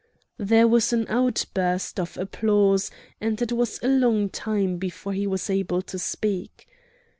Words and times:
There 0.39 0.67
was 0.67 0.91
an 0.93 1.05
outburst 1.09 1.99
of 1.99 2.17
applause, 2.17 2.89
and 3.21 3.39
it 3.39 3.51
was 3.51 3.79
a 3.83 3.87
long 3.87 4.29
time 4.29 4.77
before 4.77 5.13
he 5.13 5.27
was 5.27 5.47
able 5.47 5.83
to 5.83 5.99
speak. 5.99 6.67